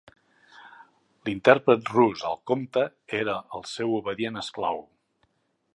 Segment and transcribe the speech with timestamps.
[1.29, 2.85] L'intèrpret rus, el Comte,
[3.19, 4.83] era el seu obedient esclau.